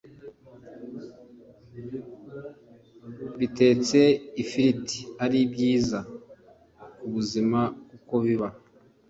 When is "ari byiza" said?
5.23-5.99